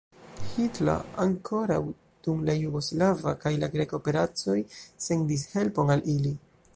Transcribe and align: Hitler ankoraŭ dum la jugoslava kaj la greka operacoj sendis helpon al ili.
Hitler 0.53 1.03
ankoraŭ 1.25 1.77
dum 2.27 2.41
la 2.49 2.55
jugoslava 2.61 3.35
kaj 3.45 3.53
la 3.65 3.71
greka 3.77 3.99
operacoj 4.01 4.57
sendis 5.09 5.49
helpon 5.57 5.97
al 5.97 6.07
ili. 6.19 6.33